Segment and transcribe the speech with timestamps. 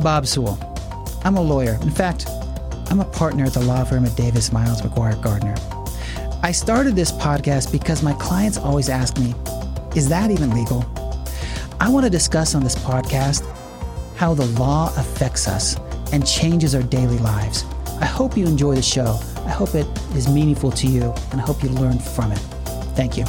[0.00, 0.58] I'm Bob Sewell.
[1.24, 1.78] I'm a lawyer.
[1.82, 2.26] In fact,
[2.86, 5.54] I'm a partner at the law firm of Davis Miles McGuire Gardner.
[6.42, 9.34] I started this podcast because my clients always ask me,
[9.94, 10.86] is that even legal?
[11.80, 13.44] I want to discuss on this podcast
[14.16, 15.76] how the law affects us
[16.14, 17.66] and changes our daily lives.
[18.00, 19.20] I hope you enjoy the show.
[19.44, 19.86] I hope it
[20.16, 22.38] is meaningful to you, and I hope you learn from it.
[22.96, 23.26] Thank you.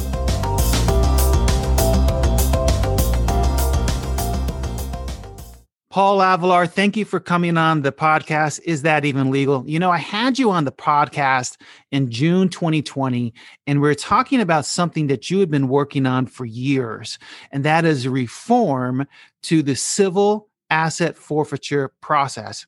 [5.92, 8.60] Paul Avelar, thank you for coming on the podcast.
[8.64, 9.62] Is that even legal?
[9.68, 11.58] You know, I had you on the podcast
[11.90, 13.34] in June 2020,
[13.66, 17.18] and we are talking about something that you had been working on for years,
[17.50, 19.06] and that is reform
[19.42, 22.66] to the civil asset forfeiture process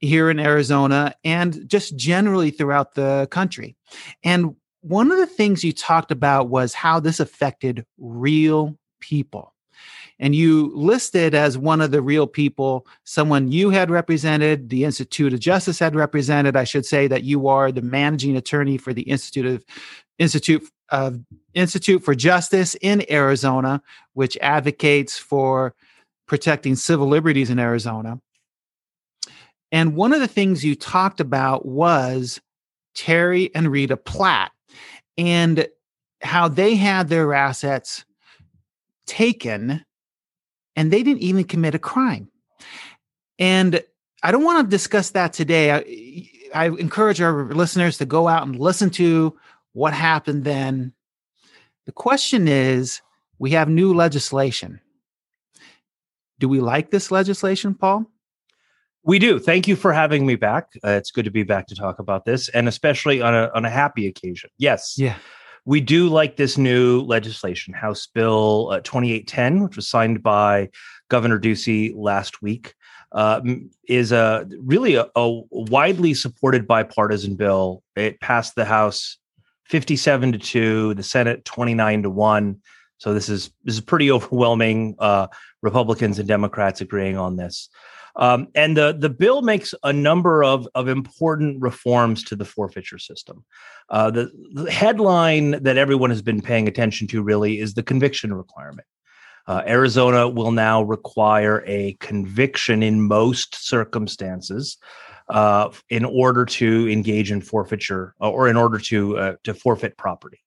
[0.00, 3.74] here in Arizona and just generally throughout the country.
[4.22, 9.54] And one of the things you talked about was how this affected real people
[10.20, 15.32] and you listed as one of the real people someone you had represented the institute
[15.32, 19.02] of justice had represented i should say that you are the managing attorney for the
[19.02, 19.64] institute of
[20.18, 21.18] institute of
[21.54, 23.82] institute for justice in arizona
[24.12, 25.74] which advocates for
[26.30, 28.20] protecting civil liberties in arizona.
[29.72, 32.40] And one of the things you talked about was
[32.94, 34.52] terry and rita platt
[35.18, 35.66] and
[36.22, 38.04] how they had their assets
[39.06, 39.84] taken
[40.80, 42.30] and they didn't even commit a crime.
[43.38, 43.84] And
[44.22, 45.72] I don't want to discuss that today.
[46.54, 49.38] I, I encourage our listeners to go out and listen to
[49.74, 50.94] what happened then.
[51.84, 53.02] The question is
[53.38, 54.80] we have new legislation.
[56.38, 58.06] Do we like this legislation, Paul?
[59.04, 59.38] We do.
[59.38, 60.68] Thank you for having me back.
[60.82, 63.66] Uh, it's good to be back to talk about this, and especially on a on
[63.66, 64.48] a happy occasion.
[64.56, 64.94] Yes.
[64.96, 65.16] Yeah
[65.64, 70.70] we do like this new legislation, House Bill uh, 2810, which was signed by
[71.08, 72.74] Governor Ducey last week.
[73.12, 73.40] Uh,
[73.88, 77.82] is a really a, a, widely supported bipartisan bill.
[77.96, 79.18] It passed the House
[79.64, 82.60] 57 to 2, the Senate 29 to 1.
[82.98, 84.94] So this is this is pretty overwhelming.
[84.98, 85.26] Uh,
[85.62, 87.68] Republicans and Democrats agreeing on this.
[88.16, 92.98] Um, and the the bill makes a number of of important reforms to the forfeiture
[92.98, 93.44] system.
[93.88, 98.34] Uh, the, the, headline that everyone has been paying attention to really is the conviction
[98.34, 98.86] requirement.
[99.46, 104.76] Uh, Arizona will now require a conviction in most circumstances
[105.28, 109.96] uh, in order to engage in forfeiture uh, or in order to uh, to forfeit
[109.96, 110.40] property.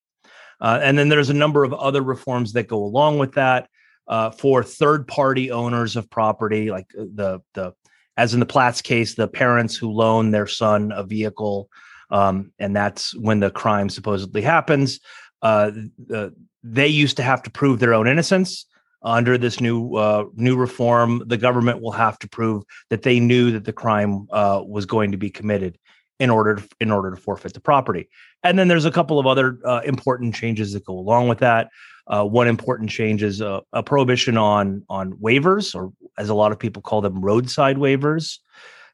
[0.61, 3.67] Uh, and then there's a number of other reforms that go along with that
[4.07, 7.73] uh, for third party owners of property, like uh, the the
[8.17, 11.69] as in the Platts case, the parents who loan their son a vehicle,
[12.11, 14.99] um, and that's when the crime supposedly happens.
[15.41, 15.71] Uh,
[16.07, 16.33] the,
[16.63, 18.65] they used to have to prove their own innocence.
[19.05, 23.51] Under this new uh, new reform, the government will have to prove that they knew
[23.51, 25.77] that the crime uh, was going to be committed
[26.23, 28.07] in order to, in order to forfeit the property.
[28.43, 31.69] And then there's a couple of other uh, important changes that go along with that.
[32.07, 36.53] Uh, one important change is a, a, prohibition on on waivers, or as a lot
[36.53, 38.39] of people call them, roadside waivers.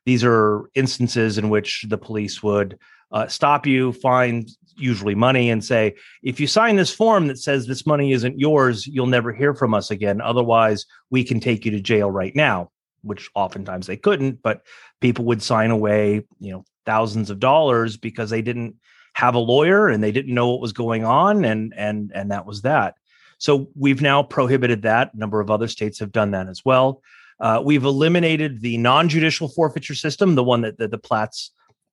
[0.05, 2.79] These are instances in which the police would
[3.11, 7.67] uh, stop you, find usually money, and say, if you sign this form that says
[7.67, 10.19] this money isn't yours, you'll never hear from us again.
[10.19, 12.71] Otherwise, we can take you to jail right now.
[13.01, 14.61] Which oftentimes they couldn't, but
[14.99, 18.75] people would sign away, you know, thousands of dollars because they didn't
[19.13, 22.45] have a lawyer and they didn't know what was going on and and and that
[22.45, 22.95] was that
[23.39, 25.13] so we've now prohibited that.
[25.13, 27.01] A number of other states have done that as well.
[27.39, 31.51] Uh, we've eliminated the non-judicial forfeiture system, the one that, that the Platts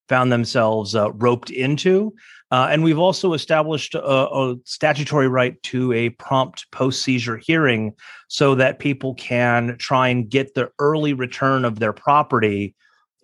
[0.08, 2.12] found themselves uh, roped into.
[2.50, 7.92] Uh, and we've also established a, a, statutory right to a prompt post seizure hearing
[8.28, 12.74] so that people can try and get the early return of their property,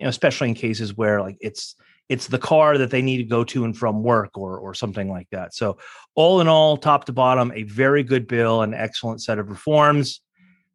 [0.03, 1.77] you know, especially in cases where like it's
[2.09, 5.09] it's the car that they need to go to and from work or or something
[5.09, 5.55] like that.
[5.55, 5.79] So
[6.17, 10.21] all in all, top to bottom, a very good bill, an excellent set of reforms.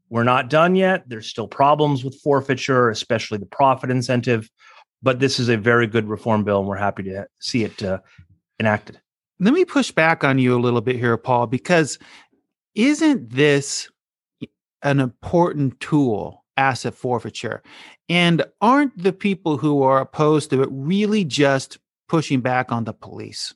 [0.10, 1.04] We're not done yet.
[1.10, 4.50] There's still problems with forfeiture, especially the profit incentive,
[5.04, 8.00] but this is a very good reform bill, and we're happy to see it uh,
[8.62, 8.98] enacted.
[9.42, 12.00] Let me push back on you a little bit here, Paul, because
[12.76, 13.90] isn't this
[14.84, 17.62] an important tool asset forfeiture.
[18.10, 21.78] And aren't the people who are opposed to it really just
[22.10, 23.54] pushing back on the police?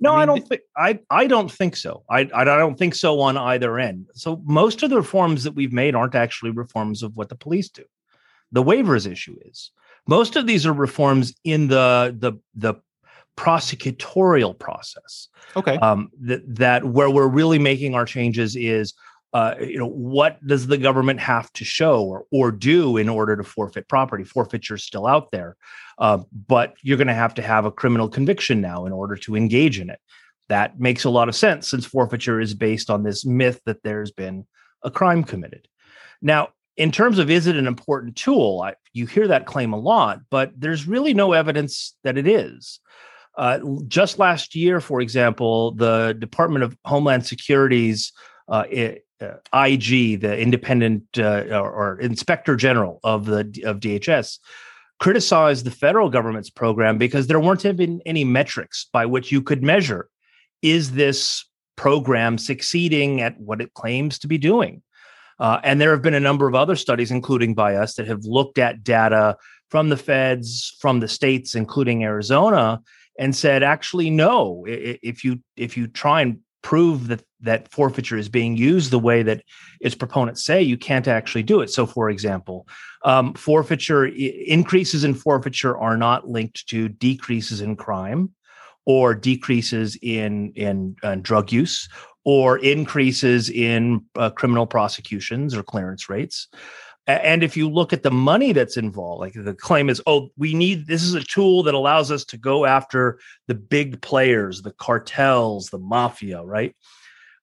[0.00, 2.04] No, I, mean, I don't think I I don't think so.
[2.10, 4.06] I I don't think so on either end.
[4.14, 7.68] So most of the reforms that we've made aren't actually reforms of what the police
[7.68, 7.84] do.
[8.52, 9.70] The waivers issue is.
[10.06, 12.74] Most of these are reforms in the the the
[13.36, 15.28] prosecutorial process.
[15.56, 15.76] Okay.
[15.76, 18.94] Um that that where we're really making our changes is
[19.34, 23.36] uh, you know, what does the government have to show or, or do in order
[23.36, 24.22] to forfeit property?
[24.22, 25.56] Forfeiture is still out there,
[25.98, 29.34] uh, but you're going to have to have a criminal conviction now in order to
[29.34, 29.98] engage in it.
[30.48, 34.12] That makes a lot of sense since forfeiture is based on this myth that there's
[34.12, 34.46] been
[34.84, 35.66] a crime committed.
[36.22, 39.78] Now, in terms of is it an important tool, I, you hear that claim a
[39.80, 42.78] lot, but there's really no evidence that it is.
[43.36, 43.58] Uh,
[43.88, 48.12] just last year, for example, the Department of Homeland Security's
[48.48, 49.04] uh, it,
[49.52, 54.38] IG, the independent uh, or, or, inspector general of the of DHS,
[55.00, 59.62] criticized the federal government's program because there weren't even any metrics by which you could
[59.62, 60.08] measure
[60.62, 61.44] is this
[61.76, 64.82] program succeeding at what it claims to be doing.
[65.38, 68.24] Uh, and there have been a number of other studies, including by us, that have
[68.24, 69.36] looked at data
[69.68, 72.80] from the feds, from the states, including Arizona,
[73.18, 74.64] and said, actually, no.
[74.66, 79.22] If you if you try and prove that that forfeiture is being used the way
[79.22, 79.42] that
[79.80, 81.70] its proponents say you can't actually do it.
[81.70, 82.66] So for example
[83.04, 88.32] um, forfeiture increases in forfeiture are not linked to decreases in crime
[88.86, 91.86] or decreases in in uh, drug use
[92.24, 96.48] or increases in uh, criminal prosecutions or clearance rates
[97.06, 100.54] and if you look at the money that's involved, like the claim is, oh, we
[100.54, 104.72] need this is a tool that allows us to go after the big players, the
[104.72, 106.74] cartels, the mafia, right?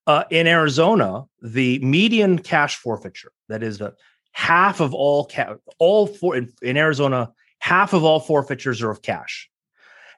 [0.07, 3.93] Uh, in Arizona, the median cash forfeiture, that is the
[4.31, 9.03] half of all ca- all for in, in Arizona, half of all forfeitures are of
[9.03, 9.47] cash,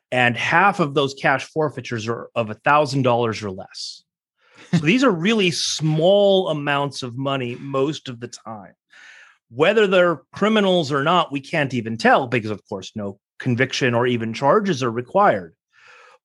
[0.10, 4.04] and half of those cash forfeitures are of a thousand dollars or less.
[4.72, 8.74] So these are really small amounts of money most of the time.
[9.55, 14.07] Whether they're criminals or not, we can't even tell because, of course, no conviction or
[14.07, 15.55] even charges are required.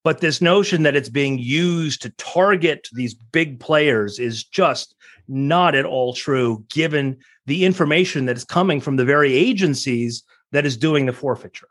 [0.04, 4.94] But this notion that it's being used to target these big players is just
[5.26, 10.22] not at all true, given the information that is coming from the very agencies
[10.52, 11.68] that is doing the forfeiture.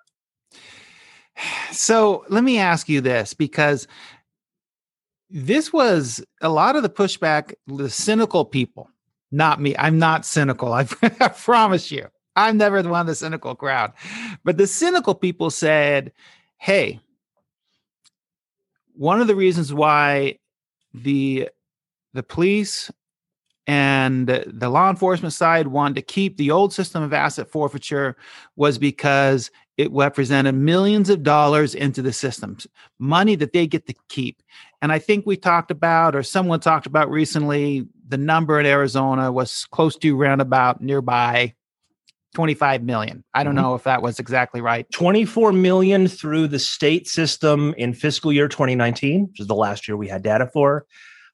[1.71, 3.88] So let me ask you this because
[5.30, 8.89] this was a lot of the pushback, the cynical people
[9.31, 9.75] not me.
[9.77, 10.74] I'm not cynical.
[10.74, 12.07] I, promise you.
[12.35, 13.94] I'm never the one of the cynical crowd.
[14.44, 16.12] But the cynical people said,
[16.57, 17.00] hey,
[18.94, 20.39] one of the reasons why
[20.94, 21.50] the
[22.13, 22.91] the police
[23.68, 28.15] and the law enforcement side wanted to keep the old system of asset forfeiture
[28.56, 32.65] was because it represented millions of dollars into the systems,
[32.97, 34.41] money that they get to keep.
[34.81, 39.31] And I think we talked about, or someone talked about recently, the number in Arizona
[39.31, 41.54] was close to roundabout nearby
[42.36, 43.24] 25 million.
[43.33, 43.63] I don't mm-hmm.
[43.63, 44.89] know if that was exactly right.
[44.92, 49.98] 24 million through the state system in fiscal year 2019, which is the last year
[49.98, 50.86] we had data for.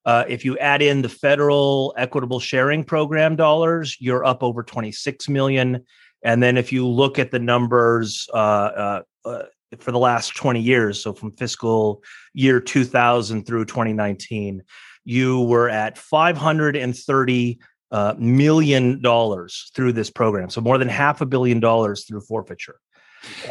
[0.05, 5.29] Uh, if you add in the federal equitable sharing program dollars, you're up over 26
[5.29, 5.85] million.
[6.23, 9.43] And then if you look at the numbers uh, uh, uh
[9.79, 12.03] for the last 20 years, so from fiscal
[12.33, 14.61] year 2000 through 2019,
[15.05, 17.59] you were at 530
[17.91, 20.49] uh, million dollars through this program.
[20.49, 22.79] So more than half a billion dollars through forfeiture.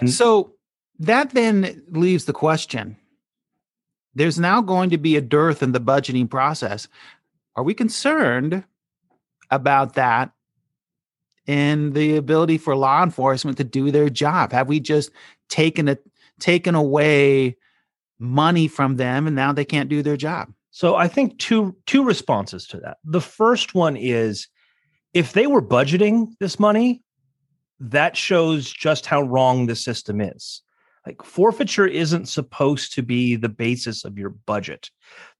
[0.00, 0.54] And so
[0.99, 2.96] that then leaves the question.
[4.14, 6.88] There's now going to be a dearth in the budgeting process.
[7.56, 8.64] Are we concerned
[9.50, 10.32] about that
[11.47, 14.52] and the ability for law enforcement to do their job?
[14.52, 15.11] Have we just
[15.49, 16.02] taken it
[16.40, 17.56] taken away
[18.18, 20.52] money from them and now they can't do their job?
[20.73, 22.97] So I think two two responses to that.
[23.05, 24.49] The first one is
[25.12, 27.02] if they were budgeting this money,
[27.79, 30.62] that shows just how wrong the system is.
[31.07, 34.91] Like forfeiture isn't supposed to be the basis of your budget.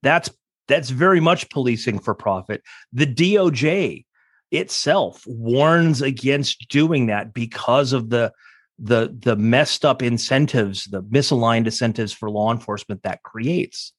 [0.03, 0.29] That's
[0.67, 2.61] that's very much policing for profit.
[2.93, 4.05] The DOJ
[4.51, 8.31] itself warns against doing that because of the
[8.77, 13.93] the the messed up incentives, the misaligned incentives for law enforcement that creates.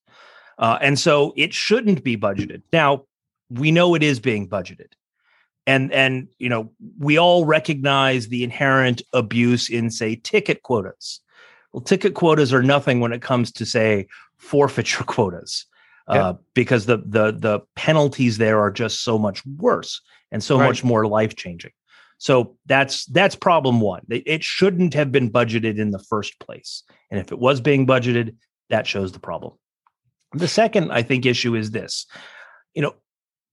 [0.58, 2.62] Uh, and so it shouldn't be budgeted.
[2.72, 3.04] Now,
[3.50, 4.92] we know it is being budgeted.
[5.66, 11.20] And and you know, we all recognize the inherent abuse in say ticket quotas.
[11.72, 14.06] Well, ticket quotas are nothing when it comes to say
[14.36, 15.66] forfeiture quotas.
[16.06, 20.66] Uh, because the the the penalties there are just so much worse and so right.
[20.66, 21.70] much more life changing.
[22.18, 24.02] So that's that's problem one.
[24.10, 28.36] It shouldn't have been budgeted in the first place, and if it was being budgeted,
[28.68, 29.54] that shows the problem.
[30.34, 32.06] The second, I think, issue is this.
[32.74, 32.94] You know,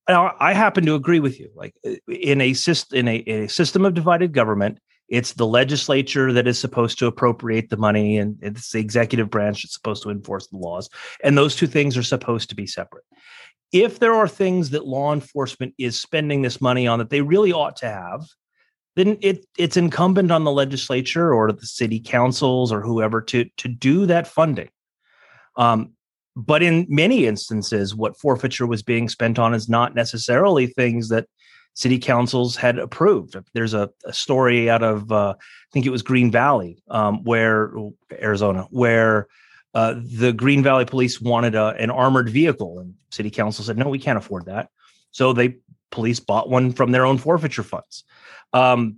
[0.07, 1.49] I happen to agree with you.
[1.55, 1.75] Like
[2.07, 6.59] in a system in a, a, system of divided government, it's the legislature that is
[6.59, 10.57] supposed to appropriate the money, and it's the executive branch that's supposed to enforce the
[10.57, 10.89] laws.
[11.23, 13.03] And those two things are supposed to be separate.
[13.71, 17.53] if there are things that law enforcement is spending this money on that they really
[17.53, 18.25] ought to have,
[18.95, 23.67] then it it's incumbent on the legislature or the city councils or whoever to to
[23.67, 24.69] do that funding.
[25.55, 25.93] Um,
[26.35, 31.27] but in many instances, what forfeiture was being spent on is not necessarily things that
[31.73, 33.35] city councils had approved.
[33.53, 37.73] There's a, a story out of uh, I think it was Green Valley, um, where
[38.11, 39.27] Arizona, where
[39.73, 43.89] uh, the Green Valley Police wanted a, an armored vehicle, and City Council said, "No,
[43.89, 44.69] we can't afford that."
[45.11, 45.57] So they
[45.91, 48.03] police bought one from their own forfeiture funds.
[48.53, 48.97] Um,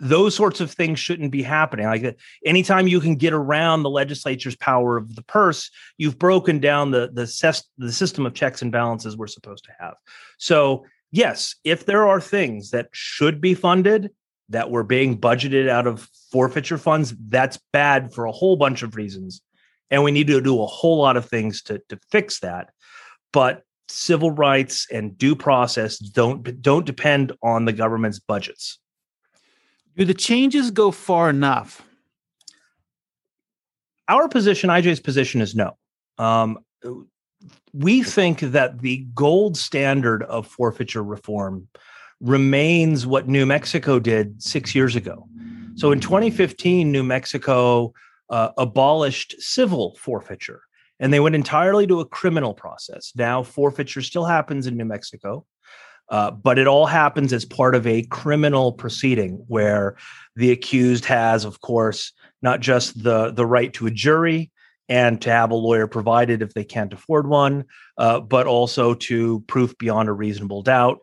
[0.00, 1.86] those sorts of things shouldn't be happening.
[1.86, 6.92] Like anytime you can get around the legislature's power of the purse, you've broken down
[6.92, 9.94] the the, ses- the system of checks and balances we're supposed to have.
[10.38, 14.10] So yes, if there are things that should be funded
[14.50, 18.94] that were being budgeted out of forfeiture funds, that's bad for a whole bunch of
[18.94, 19.42] reasons
[19.90, 22.70] and we need to do a whole lot of things to to fix that
[23.32, 28.78] but civil rights and due process don't don't depend on the government's budgets
[29.96, 31.82] do the changes go far enough?
[34.08, 35.76] Our position ij's position is no.
[36.18, 36.58] Um,
[37.72, 41.68] we think that the gold standard of forfeiture reform
[42.20, 45.28] remains what new mexico did six years ago.
[45.74, 47.92] So in 2015 new mexico
[48.30, 50.62] uh, abolished civil forfeiture
[50.98, 53.12] and they went entirely to a criminal process.
[53.14, 55.44] Now, forfeiture still happens in New Mexico,
[56.08, 59.96] uh, but it all happens as part of a criminal proceeding where
[60.36, 64.50] the accused has, of course, not just the, the right to a jury
[64.88, 67.64] and to have a lawyer provided if they can't afford one,
[67.98, 70.98] uh, but also to proof beyond a reasonable doubt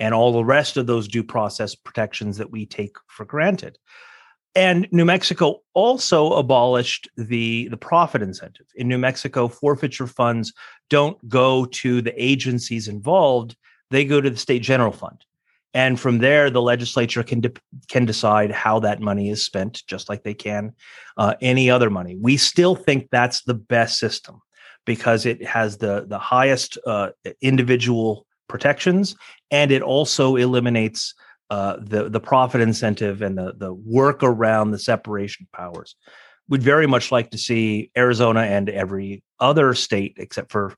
[0.00, 3.78] and all the rest of those due process protections that we take for granted.
[4.54, 8.66] And New Mexico also abolished the, the profit incentive.
[8.74, 10.52] In New Mexico, forfeiture funds
[10.90, 13.56] don't go to the agencies involved,
[13.90, 15.24] they go to the state general fund.
[15.74, 17.52] And from there, the legislature can de-
[17.88, 20.72] can decide how that money is spent, just like they can
[21.16, 22.16] uh, any other money.
[22.18, 24.40] We still think that's the best system
[24.86, 27.10] because it has the the highest uh,
[27.42, 29.14] individual protections,
[29.50, 31.14] and it also eliminates
[31.50, 35.96] uh, the the profit incentive and the the work around the separation of powers.
[36.48, 40.74] We'd very much like to see Arizona and every other state, except for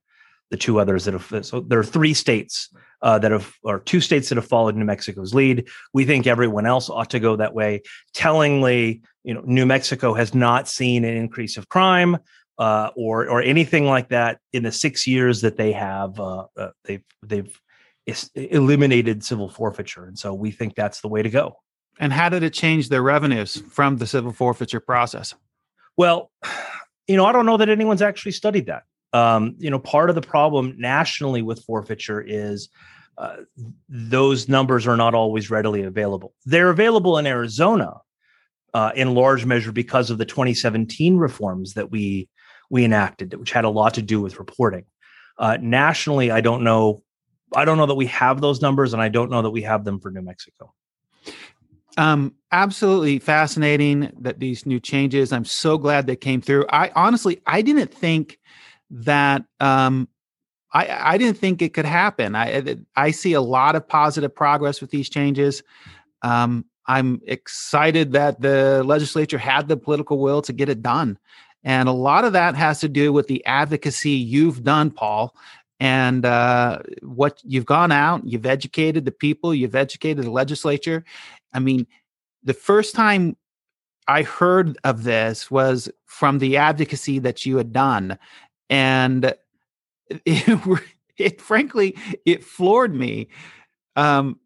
[0.50, 1.46] the two others that have.
[1.46, 2.70] So there are three states
[3.02, 5.68] uh, that have, or two states that have followed New Mexico's lead.
[5.92, 7.82] We think everyone else ought to go that way.
[8.14, 12.18] Tellingly, you know, New Mexico has not seen an increase of crime.
[12.58, 16.68] Uh, or or anything like that in the six years that they have uh, uh
[16.84, 17.58] they've they've
[18.34, 20.04] eliminated civil forfeiture.
[20.04, 21.56] And so we think that's the way to go.
[21.98, 25.34] And how did it change their revenues from the civil forfeiture process?
[25.96, 26.30] Well,
[27.06, 28.84] you know, I don't know that anyone's actually studied that.
[29.12, 32.68] Um, you know, part of the problem nationally with forfeiture is
[33.18, 33.38] uh,
[33.88, 36.34] those numbers are not always readily available.
[36.46, 37.94] They're available in Arizona
[38.72, 42.28] uh, in large measure because of the 2017 reforms that we
[42.70, 44.84] we enacted, which had a lot to do with reporting.
[45.38, 47.02] Uh, nationally, I don't know
[47.54, 49.84] I don't know that we have those numbers, and I don't know that we have
[49.84, 50.72] them for New Mexico.
[51.98, 55.32] Um, absolutely fascinating that these new changes.
[55.32, 56.66] I'm so glad they came through.
[56.70, 58.38] I honestly, I didn't think
[58.90, 59.44] that.
[59.60, 60.08] Um,
[60.72, 62.36] I I didn't think it could happen.
[62.36, 65.62] I I see a lot of positive progress with these changes.
[66.22, 71.18] Um, I'm excited that the legislature had the political will to get it done.
[71.62, 75.36] And a lot of that has to do with the advocacy you've done, Paul,
[75.78, 81.04] and uh, what you've gone out, you've educated the people, you've educated the legislature.
[81.52, 81.86] I mean,
[82.42, 83.36] the first time
[84.08, 88.18] I heard of this was from the advocacy that you had done,
[88.70, 89.34] and
[90.08, 90.82] it,
[91.18, 93.28] it frankly it floored me.
[93.96, 94.38] Um,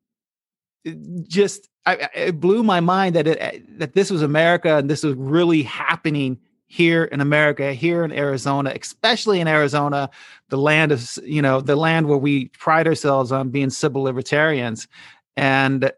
[1.28, 5.14] just I, it blew my mind that it, that this was America and this was
[5.14, 10.10] really happening here in America, here in Arizona, especially in Arizona,
[10.48, 14.88] the land of, you know, the land where we pride ourselves on being civil libertarians.
[15.36, 15.92] And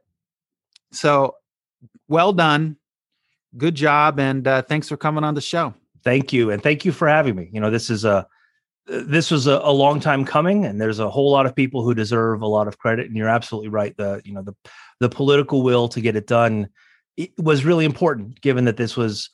[0.93, 1.37] so,
[2.09, 2.77] well done.
[3.57, 4.19] Good job.
[4.19, 5.73] And uh, thanks for coming on the show.
[6.07, 6.53] Thank you.
[6.53, 7.51] And thank you for having me.
[7.53, 8.29] You know, this is a,
[8.87, 11.93] this was a, a, long time coming and there's a whole lot of people who
[11.93, 14.55] deserve a lot of credit and you're absolutely right the you know the
[15.01, 16.69] the political will to get it done
[17.17, 19.29] it was really important given that this was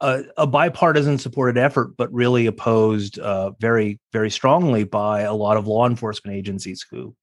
[0.00, 5.56] a, a, bipartisan supported effort, but really opposed uh, very, very strongly by a lot
[5.56, 7.14] of law enforcement agencies who,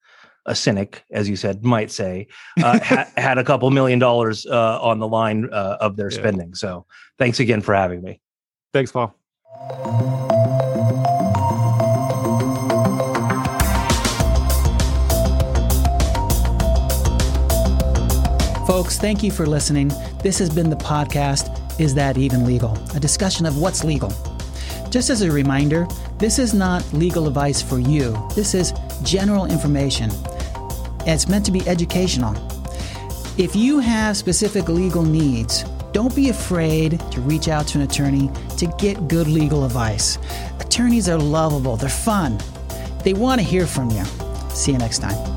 [0.45, 2.27] a cynic, as you said, might say,
[2.63, 6.17] uh, ha- had a couple million dollars uh, on the line uh, of their yeah.
[6.17, 6.55] spending.
[6.55, 6.85] So
[7.19, 8.21] thanks again for having me.
[8.73, 9.15] Thanks, Paul.
[18.65, 19.91] Folks, thank you for listening.
[20.23, 22.75] This has been the podcast Is That Even Legal?
[22.95, 24.11] A discussion of what's legal.
[24.89, 25.87] Just as a reminder,
[26.17, 30.09] this is not legal advice for you, this is general information.
[31.05, 32.35] It's meant to be educational.
[33.37, 38.31] If you have specific legal needs, don't be afraid to reach out to an attorney
[38.65, 40.17] to get good legal advice.
[40.59, 42.39] Attorneys are lovable, they're fun,
[43.03, 44.03] they want to hear from you.
[44.49, 45.32] See you next time.